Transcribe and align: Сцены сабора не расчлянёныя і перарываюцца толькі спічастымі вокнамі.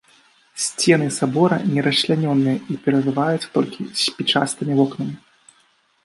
Сцены 0.67 1.07
сабора 1.17 1.57
не 1.73 1.83
расчлянёныя 1.87 2.57
і 2.75 2.77
перарываюцца 2.85 3.49
толькі 3.57 3.81
спічастымі 4.05 4.73
вокнамі. 4.79 5.15